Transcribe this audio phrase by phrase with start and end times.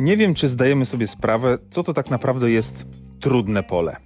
[0.00, 2.86] Nie wiem, czy zdajemy sobie sprawę, co to tak naprawdę jest
[3.20, 3.96] trudne pole.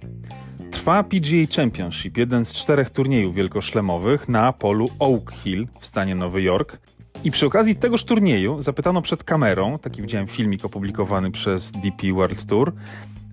[0.71, 6.41] Trwa PGA Championship, jeden z czterech turniejów wielkoszlemowych na polu Oak Hill w stanie Nowy
[6.41, 6.77] Jork.
[7.23, 12.45] I przy okazji tegoż turnieju zapytano przed kamerą, taki widziałem filmik opublikowany przez DP World
[12.45, 12.73] Tour,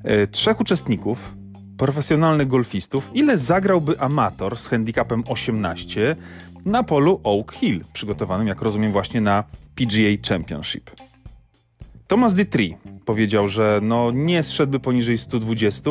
[0.04, 1.34] e, trzech uczestników,
[1.78, 6.16] profesjonalnych golfistów, ile zagrałby amator z handicapem 18
[6.64, 10.90] na polu Oak Hill, przygotowanym, jak rozumiem, właśnie na PGA Championship.
[12.12, 15.90] Thomas Detry powiedział, że no nie zszedłby poniżej 120,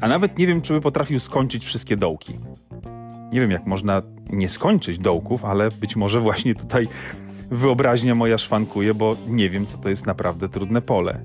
[0.00, 2.38] a nawet nie wiem, czy by potrafił skończyć wszystkie dołki.
[3.32, 6.86] Nie wiem, jak można nie skończyć dołków, ale być może właśnie tutaj
[7.50, 11.24] wyobraźnia moja szwankuje, bo nie wiem, co to jest naprawdę trudne pole.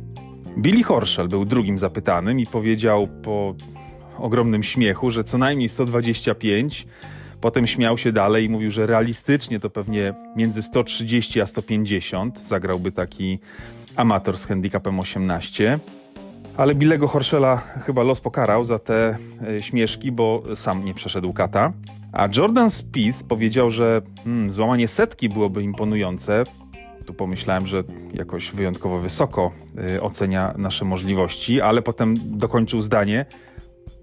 [0.58, 3.56] Billy Horschel był drugim zapytanym i powiedział po
[4.18, 6.88] ogromnym śmiechu, że co najmniej 125.
[7.42, 12.92] Potem śmiał się dalej i mówił, że realistycznie to pewnie między 130 a 150 zagrałby
[12.92, 13.40] taki
[13.96, 15.80] amator z handicapem 18.
[16.58, 21.74] Ale Billego Horschela chyba los pokarał za te e, śmieszki, bo sam nie przeszedł kata.
[22.12, 26.44] A Jordan Spieth powiedział, że hmm, złamanie setki byłoby imponujące.
[27.06, 29.52] Tu pomyślałem, że jakoś wyjątkowo wysoko
[29.96, 33.26] y, ocenia nasze możliwości, ale potem dokończył zdanie,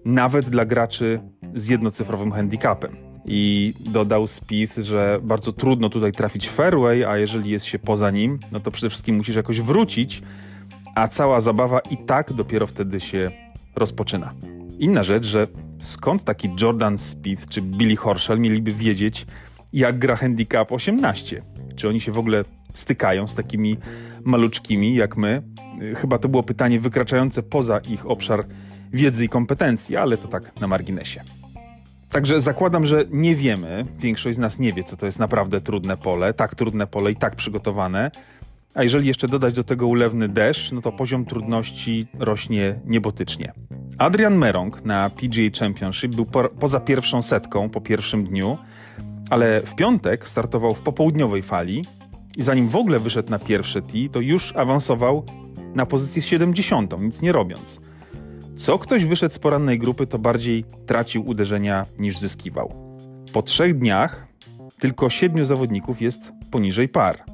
[0.05, 1.21] nawet dla graczy
[1.55, 3.04] z jednocyfrowym handicapem.
[3.27, 8.39] I dodał Spieth, że bardzo trudno tutaj trafić fairway, a jeżeli jest się poza nim,
[8.53, 10.23] no to przede wszystkim musisz jakoś wrócić,
[10.95, 13.31] a cała zabawa i tak dopiero wtedy się
[13.77, 14.35] rozpoczyna.
[14.79, 15.47] Inna rzecz, że
[15.81, 19.27] skąd taki Jordan Spieth czy Billy Horschel mieliby wiedzieć,
[19.73, 21.43] jak gra handicap 18?
[21.77, 22.43] Czy oni się w ogóle
[22.75, 23.77] stykają z takimi
[24.25, 25.43] maluczkimi jak my?
[25.97, 28.45] Chyba to było pytanie wykraczające poza ich obszar
[28.93, 31.21] wiedzy i kompetencji, ale to tak na marginesie.
[32.15, 35.97] Także zakładam, że nie wiemy, większość z nas nie wie, co to jest naprawdę trudne
[35.97, 38.11] pole, tak trudne pole i tak przygotowane.
[38.75, 43.53] A jeżeli jeszcze dodać do tego ulewny deszcz, no to poziom trudności rośnie niebotycznie.
[43.99, 48.59] Adrian Merong na PGA Championship był po, poza pierwszą setką po pierwszym dniu,
[49.31, 51.85] ale w piątek startował w popołudniowej fali
[52.37, 55.25] i zanim w ogóle wyszedł na pierwsze tee, to już awansował
[55.75, 57.81] na pozycję 70, nic nie robiąc.
[58.57, 62.75] Co ktoś wyszedł z porannej grupy, to bardziej tracił uderzenia niż zyskiwał.
[63.33, 64.27] Po trzech dniach
[64.79, 67.25] tylko siedmiu zawodników jest poniżej par.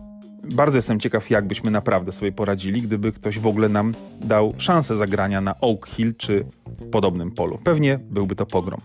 [0.54, 4.96] Bardzo jestem ciekaw, jak byśmy naprawdę sobie poradzili, gdyby ktoś w ogóle nam dał szansę
[4.96, 6.44] zagrania na Oak Hill czy
[6.92, 7.58] podobnym polu.
[7.64, 8.80] Pewnie byłby to pogrom.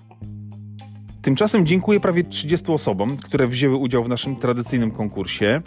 [1.21, 5.61] Tymczasem dziękuję prawie 30 osobom, które wzięły udział w naszym tradycyjnym konkursie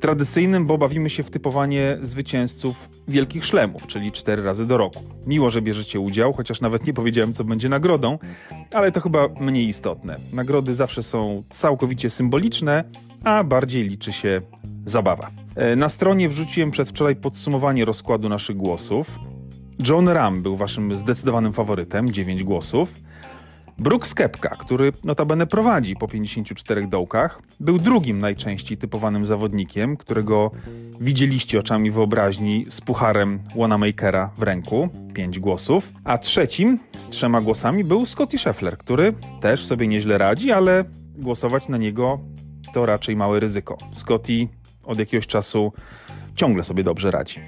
[0.00, 5.00] tradycyjnym, bo bawimy się w typowanie zwycięzców wielkich szlemów, czyli cztery razy do roku.
[5.26, 8.18] Miło, że bierzecie udział, chociaż nawet nie powiedziałem, co będzie nagrodą,
[8.72, 10.16] ale to chyba mniej istotne.
[10.32, 12.84] Nagrody zawsze są całkowicie symboliczne,
[13.24, 14.40] a bardziej liczy się
[14.86, 15.30] zabawa.
[15.56, 19.18] E, na stronie wrzuciłem przedwczoraj podsumowanie rozkładu naszych głosów.
[19.88, 22.94] John Ram był waszym zdecydowanym faworytem, 9 głosów.
[23.80, 30.50] Brooks Kepka, który notabene prowadzi po 54 dołkach, był drugim najczęściej typowanym zawodnikiem, którego
[31.00, 37.84] widzieliście oczami wyobraźni z pucharem Wanamakera w ręku, 5 głosów, a trzecim z trzema głosami
[37.84, 40.84] był Scotty Scheffler, który też sobie nieźle radzi, ale
[41.18, 42.20] głosować na niego
[42.74, 43.78] to raczej małe ryzyko.
[43.92, 44.48] Scotty
[44.84, 45.72] od jakiegoś czasu
[46.34, 47.40] ciągle sobie dobrze radzi.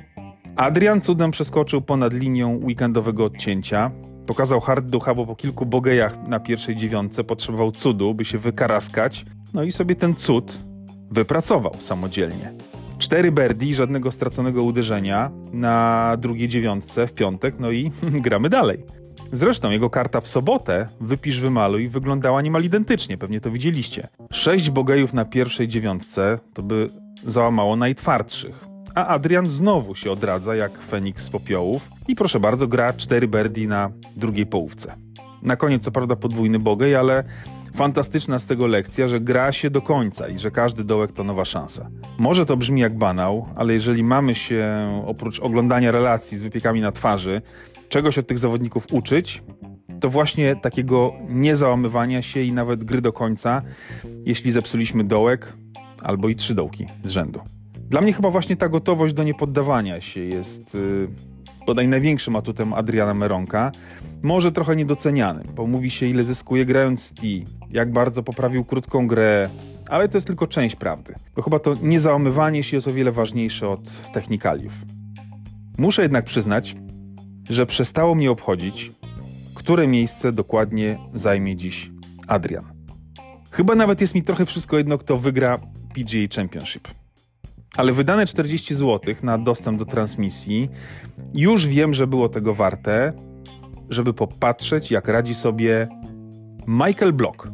[0.56, 3.90] Adrian cudem przeskoczył ponad linią weekendowego odcięcia,
[4.26, 9.24] Pokazał hard ducha, bo po kilku bogejach na pierwszej dziewiątce potrzebował cudu, by się wykaraskać.
[9.54, 10.58] No i sobie ten cud
[11.10, 12.52] wypracował samodzielnie.
[12.98, 17.90] Cztery birdie, żadnego straconego uderzenia na drugiej dziewiątce w piątek, no i
[18.26, 18.84] gramy dalej.
[19.32, 24.08] Zresztą jego karta w sobotę, wypisz, wymaluj, wyglądała niemal identycznie, pewnie to widzieliście.
[24.30, 26.86] Sześć bogejów na pierwszej dziewiątce to by
[27.26, 32.92] załamało najtwardszych a Adrian znowu się odradza jak Feniks z popiołów i proszę bardzo, gra
[32.92, 34.94] 4 birdie na drugiej połówce.
[35.42, 37.24] Na koniec co prawda podwójny bogej, ale
[37.74, 41.44] fantastyczna z tego lekcja, że gra się do końca i że każdy dołek to nowa
[41.44, 41.90] szansa.
[42.18, 44.66] Może to brzmi jak banał, ale jeżeli mamy się
[45.06, 47.42] oprócz oglądania relacji z wypiekami na twarzy,
[47.88, 49.42] czegoś od tych zawodników uczyć,
[50.00, 53.62] to właśnie takiego niezałamywania się i nawet gry do końca,
[54.24, 55.52] jeśli zepsuliśmy dołek
[56.02, 57.40] albo i trzy dołki z rzędu.
[57.92, 61.08] Dla mnie chyba właśnie ta gotowość do niepoddawania się jest yy,
[61.66, 63.72] bodaj największym atutem Adriana Meronka.
[64.22, 67.22] Może trochę niedocenianym, bo mówi się ile zyskuje grając T,
[67.70, 69.50] jak bardzo poprawił krótką grę,
[69.88, 71.14] ale to jest tylko część prawdy.
[71.36, 74.72] Bo chyba to niezałamywanie się jest o wiele ważniejsze od technikaliów.
[75.78, 76.76] Muszę jednak przyznać,
[77.50, 78.90] że przestało mnie obchodzić,
[79.54, 81.90] które miejsce dokładnie zajmie dziś
[82.26, 82.64] Adrian.
[83.50, 85.58] Chyba nawet jest mi trochę wszystko jedno, kto wygra
[85.94, 87.01] PGA Championship.
[87.76, 90.68] Ale wydane 40 zł na dostęp do transmisji
[91.34, 93.12] już wiem, że było tego warte,
[93.90, 95.88] żeby popatrzeć, jak radzi sobie
[96.66, 97.48] Michael Block.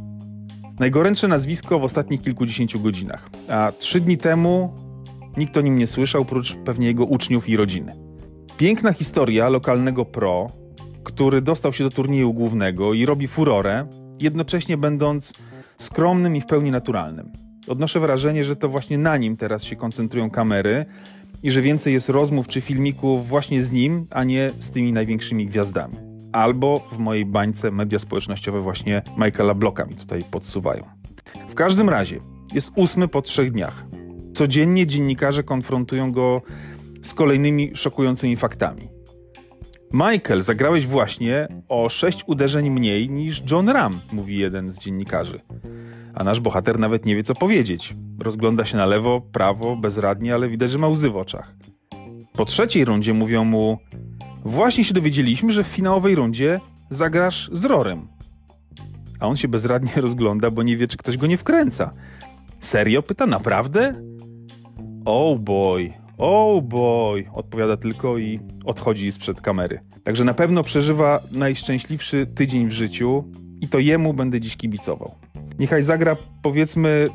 [0.79, 4.75] Najgorętsze nazwisko w ostatnich kilkudziesięciu godzinach, a trzy dni temu
[5.37, 7.93] nikt o nim nie słyszał, prócz pewnie jego uczniów i rodziny.
[8.57, 10.47] Piękna historia lokalnego pro,
[11.05, 13.87] który dostał się do turnieju głównego i robi furorę,
[14.21, 15.35] jednocześnie będąc
[15.79, 17.33] skromnym i w pełni naturalnym.
[17.69, 20.87] Odnoszę wrażenie, że to właśnie na nim teraz się koncentrują kamery
[21.43, 25.47] i że więcej jest rozmów czy filmików właśnie z nim, a nie z tymi największymi
[25.47, 25.95] gwiazdami.
[26.33, 30.85] Albo w mojej bańce media społecznościowe właśnie Michaela Blocka mi tutaj podsuwają.
[31.49, 32.21] W każdym razie
[32.55, 33.85] jest ósmy po trzech dniach.
[34.33, 36.43] Codziennie dziennikarze konfrontują go
[37.03, 38.89] z kolejnymi szokującymi faktami.
[39.93, 45.41] Michael, zagrałeś właśnie o sześć uderzeń mniej niż John Ram, mówi jeden z dziennikarzy.
[46.19, 47.95] A nasz bohater nawet nie wie, co powiedzieć.
[48.21, 51.55] Rozgląda się na lewo, prawo, bezradnie, ale widać, że ma łzy w oczach.
[52.33, 53.79] Po trzeciej rundzie mówią mu:
[54.45, 56.61] Właśnie się dowiedzieliśmy, że w finałowej rundzie
[56.91, 58.09] zagrasz z Rorem.
[59.21, 61.91] A on się bezradnie rozgląda, bo nie wie, czy ktoś go nie wkręca.
[62.59, 63.03] Serio?
[63.03, 64.03] Pyta, naprawdę?
[65.05, 69.81] Oh boy, oh boy, odpowiada tylko i odchodzi sprzed kamery.
[70.05, 73.25] Także na pewno przeżywa najszczęśliwszy tydzień w życiu
[73.61, 75.15] i to jemu będę dziś kibicował.
[75.59, 77.09] Niechaj zagra powiedzmy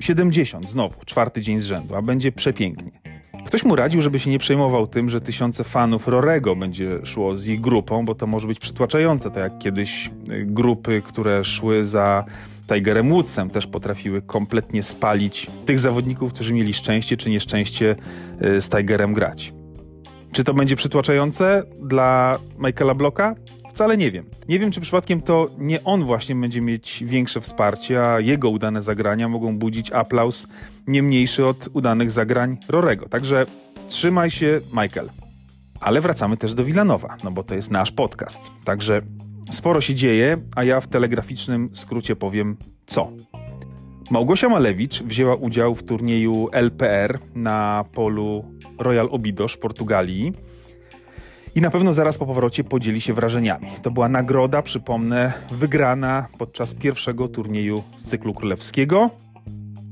[0.00, 2.90] 70 znowu, czwarty dzień z rzędu, a będzie przepięknie.
[3.46, 7.46] Ktoś mu radził, żeby się nie przejmował tym, że tysiące fanów Rorego będzie szło z
[7.46, 12.24] ich grupą, bo to może być przytłaczające, tak jak kiedyś y, grupy, które szły za
[12.68, 17.96] Tigerem Woodsem też potrafiły kompletnie spalić tych zawodników, którzy mieli szczęście czy nieszczęście
[18.44, 19.52] y, z Tigerem grać.
[20.32, 23.34] Czy to będzie przytłaczające dla Michaela Blocka?
[23.80, 24.24] Wcale nie wiem.
[24.48, 28.82] Nie wiem, czy przypadkiem to nie on właśnie będzie mieć większe wsparcie, a jego udane
[28.82, 30.46] zagrania mogą budzić aplauz
[30.86, 33.08] nie mniejszy od udanych zagrań Rorego.
[33.08, 33.46] Także
[33.88, 35.10] trzymaj się, Michael.
[35.80, 38.50] Ale wracamy też do Wilanowa, no bo to jest nasz podcast.
[38.64, 39.02] Także
[39.50, 42.56] sporo się dzieje, a ja w telegraficznym skrócie powiem
[42.86, 43.10] co.
[44.10, 48.44] Małgosia Malewicz wzięła udział w turnieju LPR na polu
[48.78, 50.32] Royal Obidos w Portugalii
[51.54, 53.66] i na pewno zaraz po powrocie podzieli się wrażeniami.
[53.82, 59.10] To była nagroda, przypomnę, wygrana podczas pierwszego turnieju z cyklu królewskiego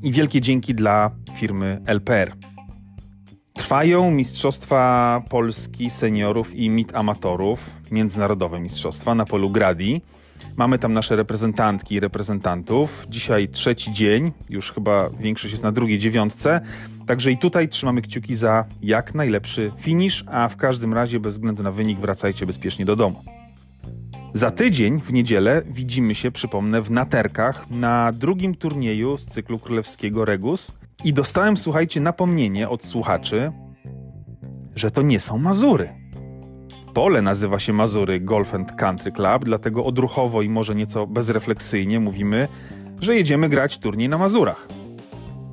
[0.02, 2.32] i wielkie dzięki dla firmy LPR.
[3.52, 10.02] Trwają Mistrzostwa Polski Seniorów i MIT Amatorów, międzynarodowe mistrzostwa na polu Gradi.
[10.56, 13.06] Mamy tam nasze reprezentantki i reprezentantów.
[13.08, 16.61] Dzisiaj trzeci dzień, już chyba większość jest na drugiej dziewiątce.
[17.08, 21.62] Także i tutaj trzymamy kciuki za jak najlepszy finisz, a w każdym razie bez względu
[21.62, 23.22] na wynik wracajcie bezpiecznie do domu.
[24.34, 30.25] Za tydzień, w niedzielę, widzimy się, przypomnę, w Naterkach na drugim turnieju z cyklu królewskiego
[30.25, 30.72] Regus.
[31.05, 33.52] I dostałem, słuchajcie, napomnienie od słuchaczy,
[34.75, 35.88] że to nie są Mazury.
[36.94, 42.49] Pole nazywa się Mazury Golf and Country Club, dlatego odruchowo i może nieco bezrefleksyjnie mówimy,
[43.00, 44.77] że jedziemy grać turniej na Mazurach.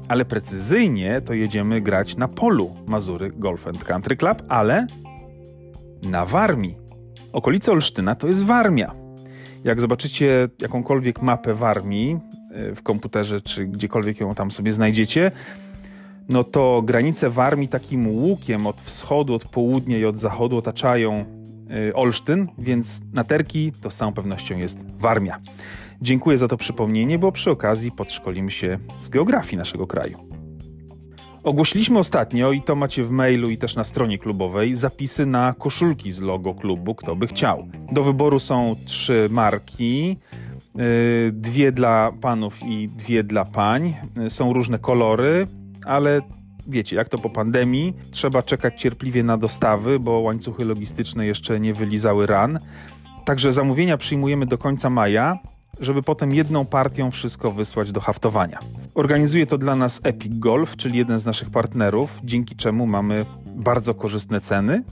[0.08, 4.88] Ale precyzyjnie to jedziemy grać na polu Mazury Golf and Country Club, ale
[6.04, 6.78] na Warmii.
[7.34, 8.96] Okolice Olsztyna to jest Warmia.
[9.64, 12.20] Jak zobaczycie jakąkolwiek mapę Warmii
[12.52, 15.32] e, w komputerze, czy gdziekolwiek ją tam sobie znajdziecie,
[16.30, 21.26] no to granice Warmii takim łukiem od wschodu, od południa i od zachodu otaczają
[21.90, 25.40] y, Olsztyn, więc Naterki to z całą pewnością jest Warmia.
[26.02, 30.36] Dziękuję za to przypomnienie, bo przy okazji podszkolimy się z geografii naszego kraju.
[31.44, 36.12] Ogłosiliśmy ostatnio, i to macie w mailu i też na stronie klubowej, zapisy na koszulki
[36.12, 37.68] z logo klubu, kto by chciał.
[37.92, 40.18] Do wyboru są trzy marki,
[40.80, 43.96] y, dwie dla panów i dwie dla pań.
[44.26, 45.48] Y, są różne kolory,
[45.86, 46.22] ale
[46.68, 51.74] wiecie, jak to po pandemii, trzeba czekać cierpliwie na dostawy, bo łańcuchy logistyczne jeszcze nie
[51.74, 52.60] wylizały ran.
[53.26, 55.40] Także zamówienia przyjmujemy do końca maja,
[55.80, 58.60] żeby potem jedną partią wszystko wysłać do haftowania.
[58.96, 63.94] Organizuje to dla nas Epic Golf, czyli jeden z naszych partnerów, dzięki czemu mamy bardzo
[63.94, 64.84] korzystne ceny.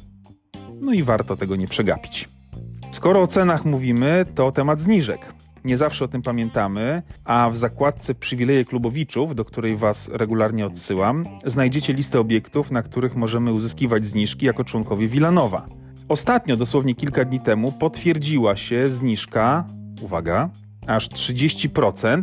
[0.82, 2.30] No i warto tego nie przegapić.
[2.92, 5.34] Skoro o cenach mówimy, to temat zniżek.
[5.66, 11.26] Nie zawsze o tym pamiętamy, a w zakładce Przywileje Klubowiczów, do której Was regularnie odsyłam,
[11.46, 15.66] znajdziecie listę obiektów, na których możemy uzyskiwać zniżki jako członkowie Wilanowa.
[16.10, 19.66] Ostatnio, dosłownie kilka dni temu, potwierdziła się zniżka,
[20.02, 20.50] uwaga,
[20.88, 22.22] aż 30%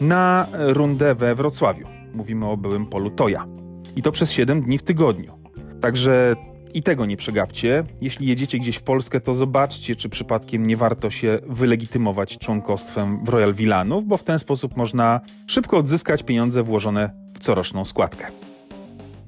[0.00, 1.86] na rundę we Wrocławiu.
[2.14, 3.46] Mówimy o byłym polu Toja.
[3.96, 5.32] I to przez 7 dni w tygodniu.
[5.80, 6.36] Także
[6.74, 7.84] i tego nie przegapcie.
[8.00, 13.28] Jeśli jedziecie gdzieś w Polskę, to zobaczcie, czy przypadkiem nie warto się wylegitymować członkostwem w
[13.28, 18.45] Royal Villanów, bo w ten sposób można szybko odzyskać pieniądze włożone w coroczną składkę.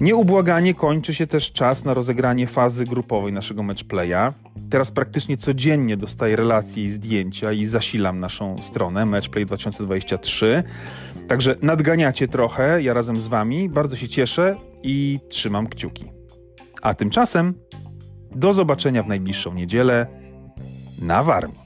[0.00, 4.32] Nieubłaganie kończy się też czas na rozegranie fazy grupowej naszego matchplaya.
[4.70, 10.62] Teraz praktycznie codziennie dostaję relacje i zdjęcia i zasilam naszą stronę Matchplay 2023.
[11.28, 13.68] Także nadganiacie trochę, ja razem z wami.
[13.68, 16.04] Bardzo się cieszę i trzymam kciuki.
[16.82, 17.54] A tymczasem
[18.36, 20.06] do zobaczenia w najbliższą niedzielę
[21.02, 21.58] na Warmii.